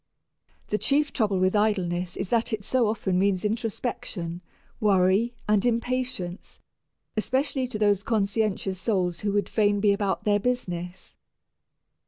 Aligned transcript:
The 0.69 0.79
chief 0.79 1.13
trouble 1.13 1.37
with 1.37 1.55
idleness 1.55 2.17
is 2.17 2.29
that 2.29 2.51
it 2.53 2.63
so 2.63 2.87
often 2.87 3.19
means 3.19 3.45
introspection, 3.45 4.41
worry, 4.79 5.35
and 5.47 5.63
impatience, 5.63 6.59
especially 7.15 7.67
to 7.67 7.77
those 7.77 8.01
conscientious 8.01 8.79
souls 8.79 9.19
who 9.19 9.31
would 9.33 9.47
fain 9.47 9.79
be 9.79 9.93
about 9.93 10.23
their 10.23 10.39
business. 10.39 11.17